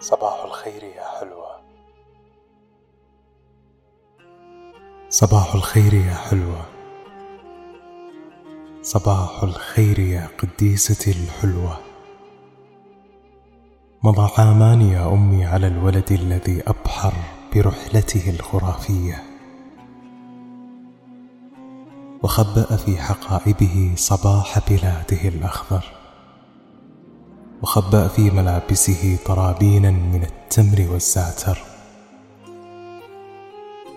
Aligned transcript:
صباح 0.00 0.44
الخير 0.44 0.82
يا 0.82 1.04
حلوة. 1.20 1.60
صباح 5.08 5.54
الخير 5.54 5.94
يا 5.94 6.14
حلوة. 6.14 6.64
صباح 8.82 9.42
الخير 9.42 9.98
يا 9.98 10.28
قديستي 10.38 11.10
الحلوة. 11.10 11.78
مضى 14.04 14.30
عامان 14.38 14.82
يا 14.82 15.06
أمي 15.06 15.44
على 15.44 15.66
الولد 15.66 16.12
الذي 16.12 16.62
أبحر 16.66 17.12
برحلته 17.54 18.30
الخرافية. 18.30 19.22
وخبأ 22.22 22.76
في 22.76 22.96
حقائبه 22.96 23.92
صباح 23.96 24.70
بلاده 24.70 25.28
الأخضر. 25.28 25.99
وخبأ 27.62 28.08
في 28.08 28.30
ملابسه 28.30 29.18
طرابينا 29.26 29.90
من 29.90 30.22
التمر 30.22 30.92
والزعتر. 30.92 31.58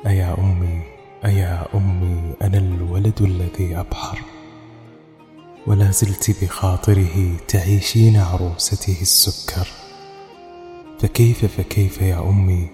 أيا 0.08 0.36
أمي 0.40 0.82
أيا 1.26 1.66
أمي 1.76 2.34
أنا 2.42 2.58
الولد 2.58 3.22
الذي 3.22 3.80
أبحر. 3.80 4.20
ولا 5.68 5.92
زلت 5.92 6.44
بخاطره 6.44 7.36
تعيشين 7.48 8.18
عروسته 8.18 8.98
السكر. 9.02 9.68
فكيف 11.00 11.46
فكيف 11.46 12.02
يا 12.02 12.20
أمي؟ 12.20 12.70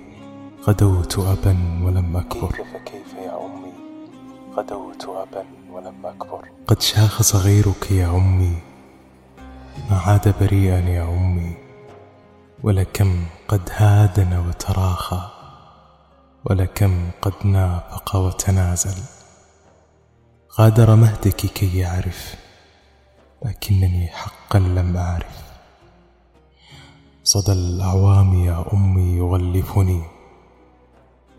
غدوت 0.68 1.20
أبا 1.20 1.58
ولم 1.84 2.18
أكبر. 2.18 2.52
كيف 2.52 2.68
فكيف 2.74 3.14
يا 3.26 3.46
أمي؟ 3.46 3.74
غدوت 4.58 5.04
أبا 5.04 5.46
ولم 5.72 6.06
أكبر. 6.06 6.50
قد 6.68 6.82
شاخ 6.82 7.22
صغيرك 7.22 7.92
يا 7.92 8.08
أمي. 8.08 8.69
ما 9.90 9.98
عاد 9.98 10.36
بريئا 10.40 10.80
يا 10.80 11.04
أمي 11.04 11.58
ولكم 12.64 13.26
قد 13.48 13.70
هادن 13.76 14.38
وتراخى 14.38 15.30
ولكم 16.46 17.12
قد 17.22 17.34
نافق 17.44 18.16
وتنازل. 18.16 19.04
غادر 20.60 20.96
مهدك 20.96 21.36
كي 21.36 21.78
يعرف 21.78 22.36
لكنني 23.46 24.08
حقا 24.08 24.60
لم 24.60 24.98
أعرف. 24.98 25.38
صدى 27.24 27.52
الأعوام 27.52 28.46
يا 28.46 28.66
أمي 28.74 29.18
يغلفني 29.18 30.04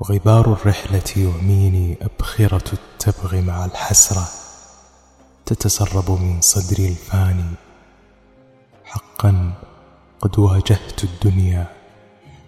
وغبار 0.00 0.52
الرحلة 0.52 1.10
يعميني 1.16 1.98
أبخرة 2.02 2.72
التبغ 2.72 3.40
مع 3.40 3.64
الحسرة 3.64 4.28
تتسرب 5.46 6.10
من 6.10 6.40
صدري 6.40 6.88
الفاني. 6.88 7.69
حقا 9.20 9.52
قد 10.20 10.38
واجهت 10.38 11.04
الدنيا 11.04 11.66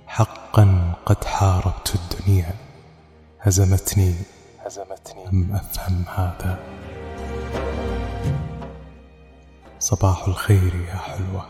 حقا 0.06 0.94
قد 1.06 1.24
حاربت 1.24 1.94
الدنيا. 1.94 2.54
هزمتني 3.40 4.14
هزمتني. 4.64 5.26
لم 5.26 5.54
أفهم 5.54 6.04
هذا؟ 6.08 6.58
صباح 9.78 10.28
الخير 10.28 10.74
يا 10.74 10.96
حلوة. 10.96 11.46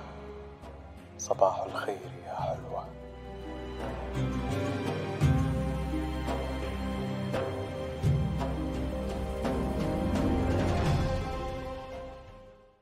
صباح 1.18 1.62
الخير 1.66 2.10
يا 2.26 2.34
حلوة. 2.34 2.71